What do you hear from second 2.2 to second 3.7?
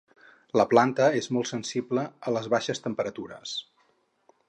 a les baixes temperatures.